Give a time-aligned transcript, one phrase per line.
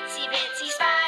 [0.00, 0.99] itsy bitsy spider.